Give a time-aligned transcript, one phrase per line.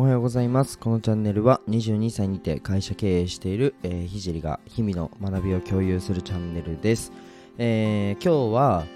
[0.00, 0.78] おはようございます。
[0.78, 7.12] このチャンネルは22歳にて会社経営している、えー、ひじりが日々の学びを共有するチャンネルです。
[7.58, 8.86] えー今日は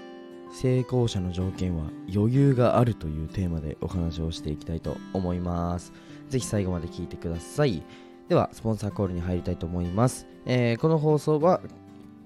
[0.51, 5.93] 成功者の条件は余裕があるというテーマでお話をしていきたいと思います。
[6.29, 7.83] ぜひ最後まで聞いてください。
[8.27, 10.25] では、スポンサーコールに入りたいと思います。
[10.47, 11.61] えーこの放送は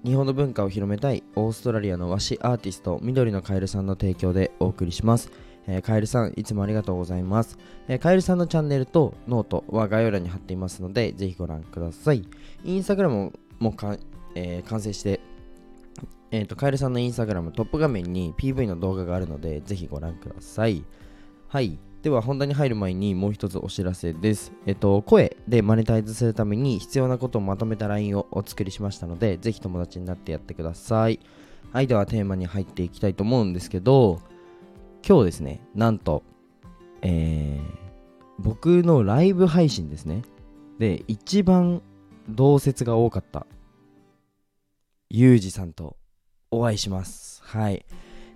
[0.06, 5.30] 日本の文化を広めたいオーストラリアの和紙アーティスト緑のカエルさんの提供でお送りします。
[5.70, 7.58] えーカエルさん、いつもありがとうございます。
[7.88, 12.28] えーカエルさんのチャンネルとノートは概要欄に貼っていますので、ぜひご覧ください。
[12.64, 13.98] インスタグラムもか、
[14.36, 15.20] えー完成して、
[16.32, 20.84] えーと、カエルさんのインスタグラムトップ画面に PV の動画があるので、ぜひご覧ください。
[21.48, 21.78] はい。
[22.02, 24.54] では、本題に入る前にもう一つお知らせです。
[24.66, 31.20] えっ、と、声でマネタイズするために必要なことをまとめた LINE をお作りしましたので、ぜひ友達になってやってください。
[31.74, 31.88] はい。
[31.88, 34.22] では、テーマに入っていきたいと思うんですけど、
[35.08, 36.24] 今日ですね、なんと、
[37.02, 37.80] えー
[38.42, 40.22] 僕のライブ配信ですね。
[40.80, 41.82] で、一番
[42.30, 43.46] 同説が多かった、
[45.10, 45.98] ゆうじさんと
[46.50, 47.44] お会いします。
[47.44, 47.86] はい。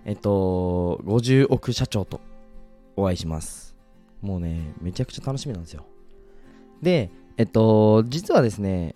[0.04, 2.20] えっと、50億社長と
[2.96, 3.74] お会いします。
[4.20, 5.86] もうね、めちゃくちゃ楽しみなんですよ。
[6.82, 8.94] で、えっと、実はですね、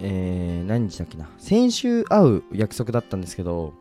[0.00, 3.72] えー、何日だっけな、先週会う約束だったんですけど、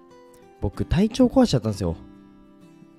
[0.62, 1.96] 僕、体調壊しちゃったんですよ。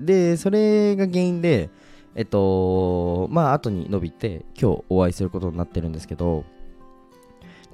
[0.05, 1.70] で、それが原因で、
[2.14, 6.44] えっと、まあ、後に伸びて、今日お会いすることになってるんですけど、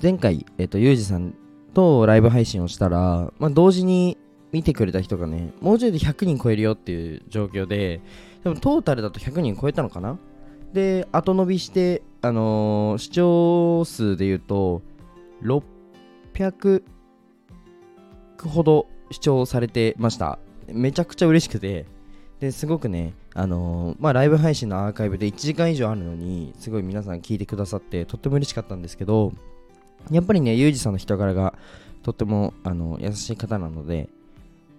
[0.00, 1.34] 前回、えっと、ゆうじさん
[1.74, 4.16] とライブ配信をしたら、まあ、同時に
[4.52, 8.00] 見てくれた人がね、もうちょいで100人超えるよっていう状況で、
[8.44, 10.18] でもトータルだと100人超えたのかな？
[10.72, 14.82] で、後伸びして、あのー視聴数で言うと、
[15.42, 16.82] 600
[18.44, 20.38] ほど視聴されてました。
[20.68, 21.86] めちゃくちゃ嬉しくて、
[22.40, 29.32] ですごくね、あのーまあ、ライブ配信のアーカイブで1時間以上あるのに、すごい皆さん聞いてくださって、とっても嬉しかったんですけど、
[30.10, 31.54] やっぱりね、ゆうじさんの人柄が
[32.02, 34.08] とってもあの優しい方なので、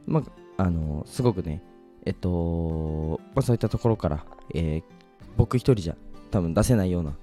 [0.07, 0.23] ま
[0.57, 1.61] あ、あのすごくね、
[2.05, 4.83] えっと、まあ、そういったところから、えー
[5.37, 5.95] 僕一人じゃ
[6.31, 7.13] 多分出せないような、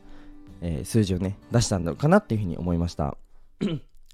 [0.62, 3.16] えー数字をね、出したのかなっていうふうに思いました。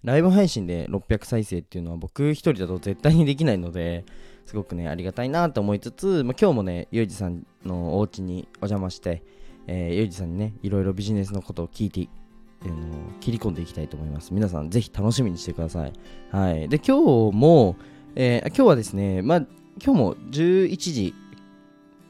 [0.05, 4.05] ライブ配信で600再生っていうのは僕一人だと絶対にできないので、
[4.47, 9.23] すごくね、ありがたいなと思いつつ、まあ、今日もね、ゆうじさんのお家にお邪魔して、
[9.69, 12.09] えーゆうじさんにね、いろいろビジネスのことを聞いて、
[12.65, 12.75] あの
[13.21, 14.35] 切り込んでいきたいと思います。
[14.35, 15.93] 皆さん、ぜひ楽しみにしてください。
[16.31, 16.69] はい。
[16.69, 17.77] で、今日も、
[18.17, 19.39] えー今日はですね、まあ、
[19.85, 21.15] 今日も11時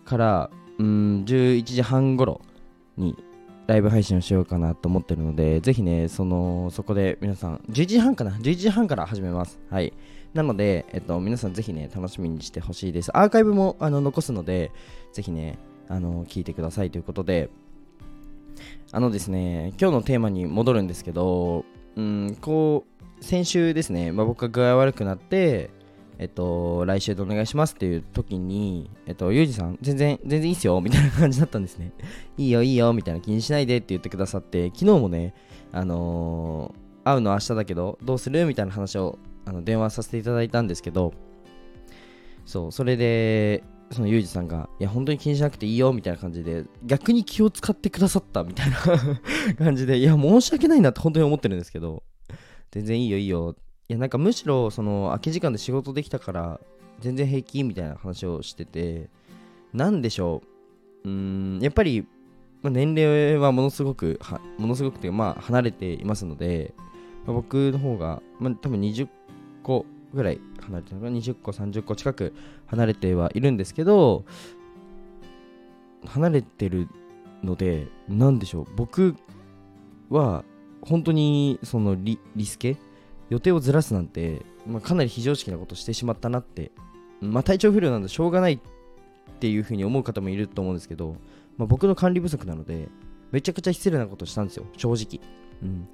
[0.05, 2.41] から、うん、11時半頃
[2.97, 3.17] に
[3.67, 9.61] ライブ配信をしようかなと思ってるので、ぜひね、その、そこで皆さん、11時半かな ?11 時半から始めます。
[9.71, 9.93] はい。
[10.35, 13.17] なので、えっと、皆さんぜひね、楽しみにしてほしいです。
[13.17, 14.73] アーカイブもあの残すので、
[15.13, 15.59] ぜひね、
[15.89, 17.51] あの、聞いてくださいということで、
[18.91, 21.65] あのですね、今日のテーマに戻るんですけど、
[21.97, 22.85] うん、こ
[23.21, 25.71] う、先週ですね、まあ、僕が具合悪くなって、
[26.23, 31.93] えっと、来週でお願いしますっていう時に、えっと、ゆうじさん、全然、全然いいっすよ、みたいな感じだったんですね。
[32.39, 35.35] いいよ、いいよ、みたいな気にしないでって言ってくださって、昨日もね、
[35.73, 38.47] あのー会うの明日だけど、どうする？
[38.47, 41.13] みたいな話をあの電話させていただいたんですけど、
[42.47, 48.77] そう、それで、そのゆうじさんが、いや、本当に気にしなくていいよ、みたいな感じで、逆に気を使ってくださった、みたいな
[49.59, 52.05] 感じで、いや、申し訳ないなって本当に思ってるんですけど、
[52.71, 53.57] 全然いいよ、いいよ。
[53.89, 56.61] いや、なんかむしろ、その、空き時間で仕事できたから、
[57.01, 59.09] 全然平気、みたいな話をしてて、
[59.73, 60.43] なんでしょ
[61.05, 62.07] う、うん、やっぱり、
[62.63, 66.75] まあ、年齢はものすごくは、ものすごくて、まあ、離れていますので、
[67.27, 69.09] まあ僕の方が、まあ、多分20
[69.63, 72.35] 個ぐらい離れてるのか20個30個近く
[72.67, 74.25] 離れてはいるんですけど
[76.07, 76.89] 離れてる
[77.43, 78.67] ので何でしょう。
[78.77, 79.17] 僕
[80.11, 80.45] は
[80.83, 82.77] 本当にそのリリスケ
[83.33, 86.71] 予定をずらすなんて、まあ、かなり非常識なことしてしまったなって。
[87.21, 88.59] まあ体調不良なんでしょうがないっ
[89.39, 91.17] ていうふうに思う方もいると思うんですけど、
[91.57, 92.89] まあ、僕の管理不足なので
[93.31, 94.67] めちゃくちゃ失礼なことしたんですよ。
[94.77, 95.21] 正直。
[95.63, 95.89] うん。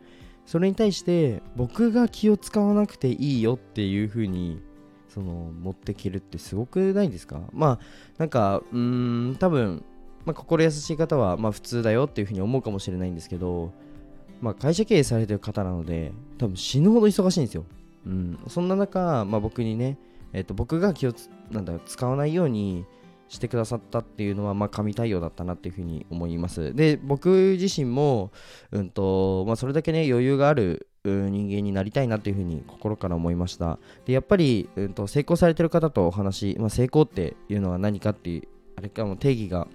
[0.46, 4.60] それに対して僕が気を使わなくていいよっていう風に
[5.08, 7.42] その持ってけるってすごくないですか？
[7.52, 7.80] まあ
[8.16, 9.84] なんかうーん多分、
[10.24, 13.72] まあ、心優しい方はまあ普通だよっていう風に思うかもしれないんですけど
[14.40, 17.64] まあ会社経営されてる方なので多分死ぬほど忙しいんですよ
[18.06, 19.99] うんそんな中、まあ、僕にね
[20.32, 21.14] えっ、と僕が気を
[21.50, 22.85] なんだ使わないように
[23.29, 26.75] してくださったっていうのは、まあ、神対応だったなっていうふうに思います。
[26.75, 28.31] で、僕自身も、
[28.70, 33.79] うんとまあ、それだけね、余裕がある人間になりたいなっていうふうに心から思いました。
[34.06, 39.69] で、やっぱり、うん、と成功されてる方とお話、まあ、成功っていうのは何かっていう、あれかも定義が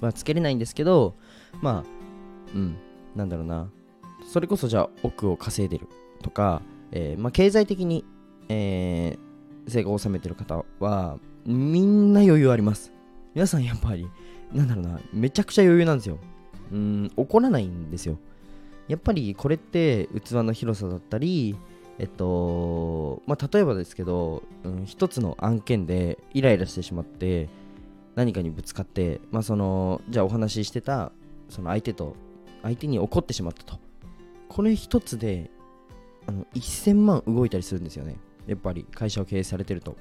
[0.00, 1.16] まあつけれないんですけど
[1.60, 1.84] まあ
[2.54, 2.76] うん
[3.14, 3.70] なんだろうな。
[4.26, 5.88] それこそじゃあ億を稼いでる
[6.22, 6.62] とか、
[6.92, 8.04] えーまあ、経済的に、
[8.48, 12.92] えー、成功を収めてる方はみんな余裕あります。
[13.34, 14.08] 皆さんやっぱり
[14.52, 16.18] なんだろうなめちゃくちゃ余裕なんですよ。
[16.72, 18.18] うん怒らないんですよ。
[18.88, 21.56] やっぱりこれって器の広さだったり
[21.98, 27.48] えっとまあ例えばですけど、うん、一つの案件でイライラしてしまって
[28.16, 31.12] 何かにぶつかってまあそのじゃあお話ししてた
[31.48, 32.16] その相手と
[32.62, 33.78] 相手に怒ってしまったと。
[34.48, 35.50] これ一つで
[36.26, 38.16] あの1000万動いたりするんですよね。
[38.46, 39.96] やっぱり会社を経営されてると。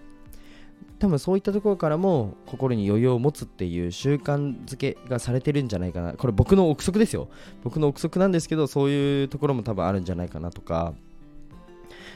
[0.98, 6.14] 多分そういったところからも心に余裕を持つっていう習慣づけがされてるんじゃないかな。
[6.14, 7.30] これ僕の憶測ですよ。
[7.64, 10.94] 僕の憶測なんですけどそういうところも多分あるんじゃないかなとか。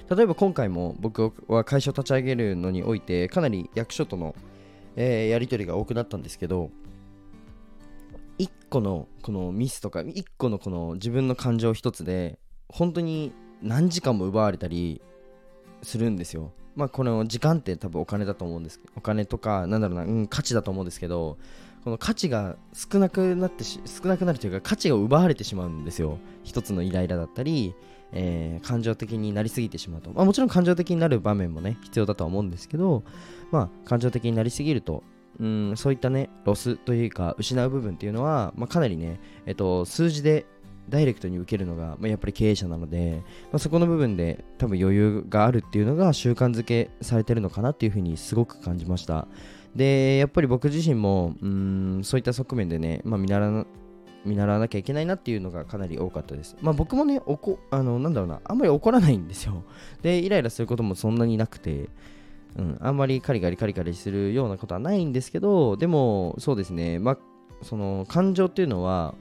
[0.09, 4.35] 例えば今回も僕は会社を立ち上げるのにおいてかなり役所との、
[4.95, 6.71] えー、やり取りが多くなったんですけど
[8.39, 12.39] 1個のこのミスとか1個のこの自分の感情一つで
[12.69, 15.01] 本当に何時間も奪われたり
[15.81, 16.51] するんですよ。
[16.75, 21.37] まあこの時間って多分お金だと思うんですけどお金とかなんだろうな、うん、価値だと思うんですけど
[21.83, 26.17] この価値が少なくなって少なくなるというか価値が奪われてしまうんですよ。
[26.43, 27.75] 一つのイライラだったり、
[28.11, 33.03] えー、感情的になりすぎてしまうと、まあ、もちろん感情的になる場面もね必要だとは思うんですけど
[33.51, 35.03] まあ感情的になりすぎると
[35.39, 40.45] うんそういったねロスというか失う部分っていうのは、まあ、かなりね、えっと、数字で
[40.89, 43.21] ダイレクトに受けるのが、まあ、やっぱり経営者なので、
[43.51, 49.27] まあ、そこの部分で多分余裕があるっていうのが習慣づけされてるのかなっていうふうにすごく感じました
[49.75, 53.65] でやっぱり僕自身もうんそういった側面でね、まあ、見習わ
[54.25, 56.55] 見習わなきゃいけないなっていうのがかなり多かったです。
[56.61, 59.63] まあ僕もね、おこあのなんだろうな、あんまり怒らないんですよ。
[60.01, 61.89] で、イライラすることもそんなになくて、
[62.57, 67.17] うん、あんまりカリカリカリカリするようなことはないんですけど、でも、そうですね、まあ、
[67.63, 69.15] その感情っていうのは、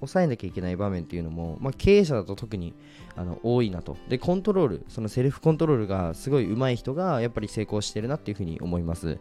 [0.00, 2.74] 抑えなきゃいけない場面っていうのも、まあ、経営者だと特に
[3.16, 3.96] あの多いなと。
[4.08, 9.18] で、コントロール、そのセルフコントロールがすごい上手い人がやっぱり成功してるなっていうふうに思います。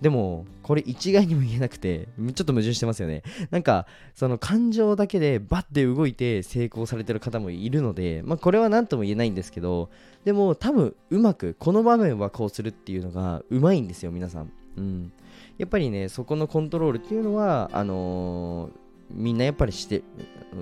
[0.00, 3.22] でも、これ一概にも言えなくて、 ちょっと矛盾してますよね。
[3.50, 9.90] なんか、その感情だけでバッて動いて成功されてる方もいるので、まあこれは何とも言えないんですけど、
[10.24, 14.52] でも多分うまく、この場面はこうするっていうのがうまいんですよ、皆さん。
[14.76, 15.12] うん。
[15.58, 20.02] やっぱりね、そこのコントロールっていうのは、あのーみんなやっぱりして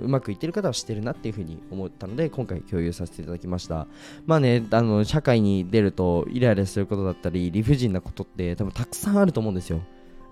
[0.01, 3.87] うまくいってる方はしてるなっていうふうに思ったので今回共有させていただきました。
[4.25, 9.81] まあねあの社会に出るとイライラすることだったり理不尽なことって多分たくさんあると思うんですよ。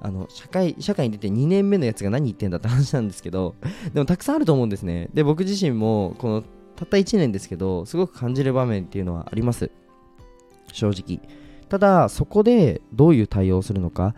[0.02, 3.56] あの社会社会に出て2年目のやつが何言ってんだって話なんですけど
[3.94, 5.10] でもたくさんあると思うんですね。
[5.14, 6.44] で僕自身もこの
[6.76, 9.72] たった1年ですけどすごく感じる場面っていうのはあります。
[10.72, 11.20] 正直。
[11.70, 14.14] ただそこでどういう対応をするのか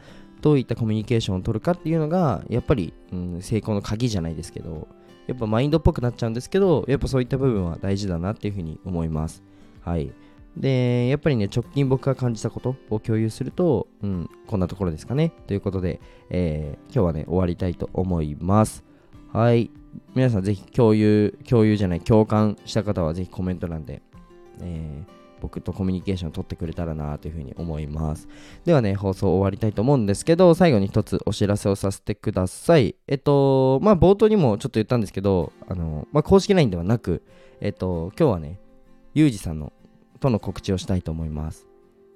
[0.47, 4.87] どういったコミュニケーションを取るかっていうのがやっぱり、うん、成功の鍵じゃないですけど
[5.27, 9.43] やっぱマインドっぽくなっちゃうんですけどやっぱそういった部分は大事だなっていうふうに思います。
[9.81, 10.13] はい。
[10.55, 15.33] でやっぱりね直近僕が感じたことを共有すると、うん、こんなところですかね。
[15.47, 15.99] ということで、
[16.29, 18.85] えー、今日はね終わりたいと思います。
[19.33, 19.69] はい。
[20.15, 24.01] 皆さんぜひ共有共有じゃない共感した方はぜひコメント欄で、
[24.61, 28.27] えー僕とコミュニケーションを取ってくれたらなというふうに思います。
[28.65, 32.95] ではね、放送終わりたいと思うんですけど、最後に一つお知らせをさせてください。
[33.07, 37.23] えっと、まあ冒頭にもちょっと言ったんですけど、あの、まあ公式 LINE ではなく、
[37.61, 38.59] えっと、今日はね、
[39.13, 39.73] ゆうじさんの
[40.19, 41.67] との告知をしたいと思います。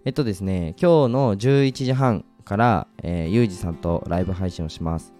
[0.05, 5.13] えっとですね、今日の11時半から、えー、ゆうじさんとライブ配信をします。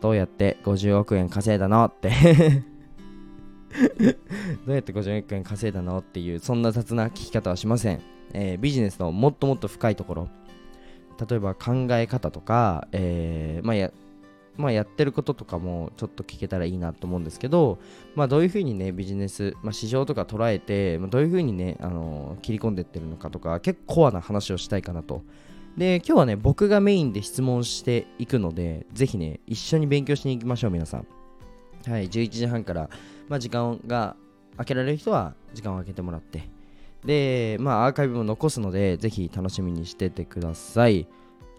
[0.00, 2.64] どうやって50億円稼いだのって
[4.66, 10.28] どうやって50億円稼いだのっていうそんな雑な聞き方はしません、えー、ビジネスのもっともっと深いところ。
[11.28, 13.92] 例えば考え方とか、えー、まあや
[14.56, 17.78] まあ、やってることとかもちょっと聞けたらいいなと思うんですけど、
[18.14, 25.22] まあ、どういうふうにねビジネス、まあ、市場とか捉えて、まあ、どういうふうにね、あのー、切り込んでってるのかとか結構コアな話をしたいかなと。
[25.76, 31.06] で今日はね僕がメインで質問していくのでぜひね一緒に勉強しに行きましょう皆さん。
[31.86, 32.90] はい11時半から
[33.30, 34.16] まあ、時間が
[34.56, 36.50] 空けられる人は時間を空けてもらって。
[37.04, 41.06] で、まあ、アーカイブも残すのでぜひ楽しみにしててください。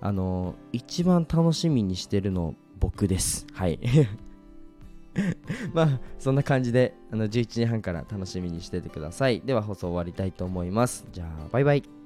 [0.01, 3.47] あの一番楽しみにしてるの僕です。
[3.53, 3.79] はい。
[5.73, 9.41] まあそんな感じであの11時半から楽しみにしててください。
[9.41, 11.05] では放送終わりたいと思います。
[11.13, 12.00] じゃあバイバイ。